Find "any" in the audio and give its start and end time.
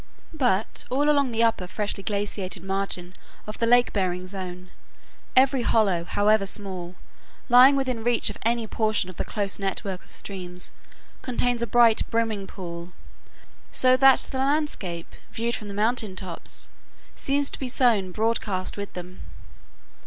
8.41-8.65